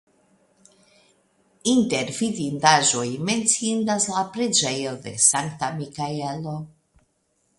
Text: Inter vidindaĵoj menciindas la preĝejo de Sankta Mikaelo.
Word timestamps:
Inter 1.73 2.07
vidindaĵoj 2.19 3.05
menciindas 3.29 4.09
la 4.15 4.23
preĝejo 4.37 4.97
de 5.05 5.15
Sankta 5.29 5.71
Mikaelo. 5.79 6.55